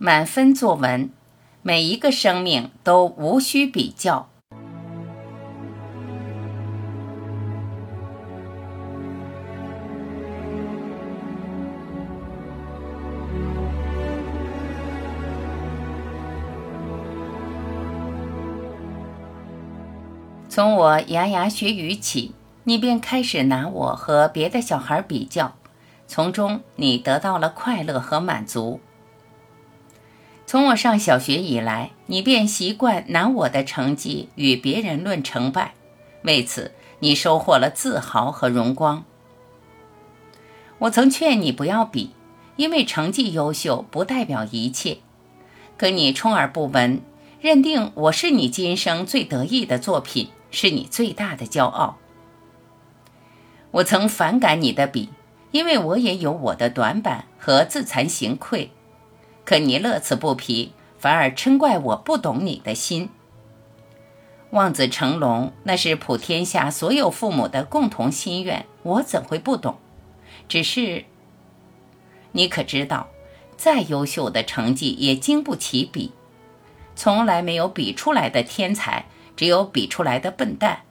[0.00, 1.10] 满分作文，
[1.60, 4.28] 每一个生命都无需比较。
[20.48, 25.56] 从我牙牙学语起，你便开始拿我和别的小孩比较，
[26.06, 28.80] 从中你得到了快乐和满足。
[30.48, 35.74] 从我上小学以来，你便习惯拿我的成绩与别人论成败，
[36.22, 39.04] 为此你收获了自豪和荣光。
[40.78, 42.12] 我曾劝你不要比，
[42.56, 45.00] 因为成绩优秀不代表一切，
[45.76, 47.02] 可你充耳不闻，
[47.42, 51.98] 认定我是你今生最得意的作品，是你最大的骄傲。
[53.72, 55.10] 我曾反感你的比，
[55.50, 58.70] 因为我也有我的短板和自惭形愧。
[59.48, 63.08] 可你乐此不疲，反而嗔怪我不懂你的心。
[64.50, 69.78] 望子成龙，那是普天下所有父母的共同心愿，我怎会不懂？
[70.50, 71.06] 只是，
[72.32, 73.08] 你可知道，
[73.56, 76.12] 再优秀的成绩也经不起比，
[76.94, 80.82] 从来没有比出来的天才，只有比出来的笨蛋。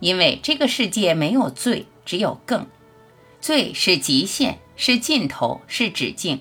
[0.00, 2.66] 因为这个世界没有最，只有更。
[3.38, 6.40] 最是极限，是尽头，是止境。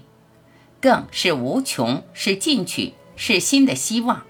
[0.86, 4.22] 更是无穷，是进取，是新的希望。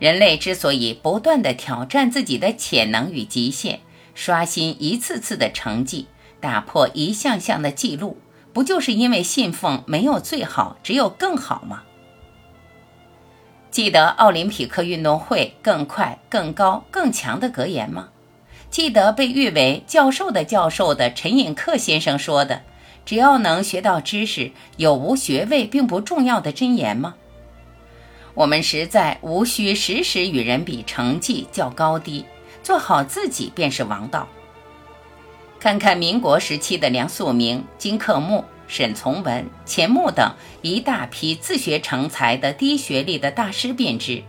[0.00, 3.78] 人类之所以不断的挑战自己的潜能与极限，
[4.12, 6.08] 刷新一次次的成绩，
[6.40, 8.18] 打破一项项的记录，
[8.52, 11.84] 不就是因为信奉没有最好，只有更好吗？
[13.70, 18.08] 记得奥林匹克运动会更快、更高、更强的格言吗？
[18.68, 22.62] 记得被誉为教授的教授的陈寅恪先生说的。
[23.06, 27.14] 只要能学到知识，有无学位并不重要的箴言吗？
[28.34, 32.26] 我们实在无需时时与人比成绩较高低，
[32.62, 34.28] 做好自己便是王道。
[35.58, 44.22] 看看民国时期的梁漱溟、金克木、沈从文、钱穆等一大批自学成才的低学历的大师便知，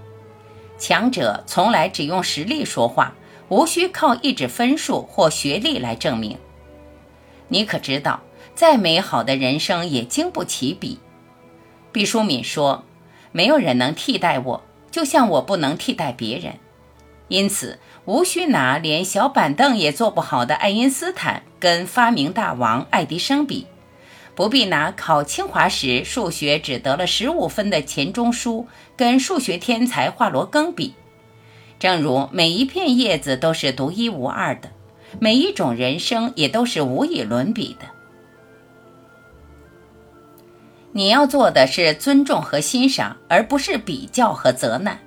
[0.78, 3.16] 强者从来只用实力说话，
[3.50, 6.38] 无需靠一纸分数或学历来证明。
[7.50, 8.22] 你可知道？
[8.56, 11.00] 再美好的人生也经不起比。
[11.92, 12.84] 毕淑敏说
[13.32, 16.56] ：“没有人能替代我，就像我不能替代别人。
[17.28, 23.68] 因此，无需拿连小板凳也坐不好的爱因斯坦跟发明大王爱迪生比，
[24.34, 30.94] 不必拿考清华时数学只得了十五分的钱钟书跟数学天才华罗庚比。
[31.80, 34.72] 正如每一片叶子都是独一无二的，
[35.20, 37.88] 每一种人生也都是无以伦比的。”
[40.98, 44.98] 你要做的是尊重和欣赏，而不是比较和责难，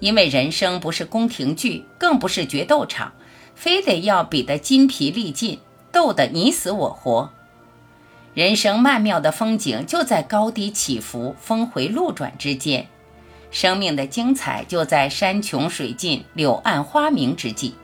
[0.00, 3.12] 因为人生不是宫廷剧，更不是决斗场，
[3.54, 5.60] 非得要比得筋疲力尽，
[5.92, 7.30] 斗得你死我活。
[8.34, 12.88] 人生曼妙的风景就在高低起伏、峰回路转之间，
[13.52, 17.76] 生命的精彩就在山穷水尽、柳暗花明之际。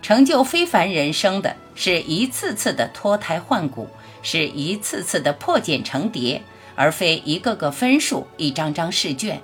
[0.00, 3.88] 成就非凡人生的是一次次的脱胎换骨，
[4.22, 6.40] 是一次次的破茧成蝶。
[6.78, 9.40] 而非一个个分数、一张张试卷，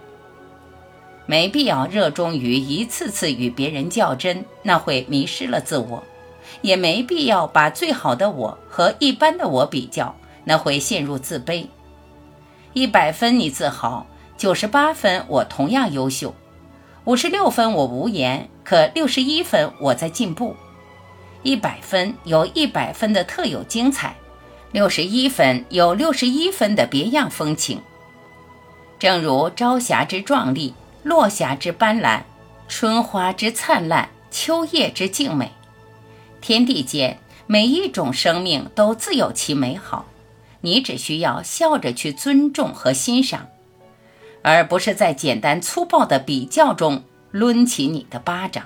[1.26, 6.04] 没必要热衷于一次次与别人较真，那会迷失了自我；
[6.62, 10.14] 也没必要把最好的我和一般的我比较，
[10.44, 11.66] 那会陷入自卑。
[12.72, 14.06] 一百分你自豪，
[14.36, 16.32] 九十八分我同样优秀，
[17.02, 20.54] 五十六分我无言，可六十一分我在进步。
[21.42, 24.14] 一百分有一百分的特有精彩。
[24.74, 27.80] 六十一分有六十一分的别样风情，
[28.98, 30.74] 正如朝霞之壮丽，
[31.04, 32.22] 落霞之斑斓，
[32.66, 35.52] 春花之灿烂，秋叶之静美。
[36.40, 40.06] 天地间每一种生命都自有其美好，
[40.62, 43.46] 你只需要笑着去尊重和欣赏，
[44.42, 48.64] 而不是在简单粗暴的比较中抡起你的巴掌。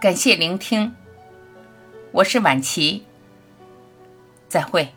[0.00, 0.94] 感谢聆听，
[2.12, 3.04] 我是晚琪，
[4.48, 4.92] 再会。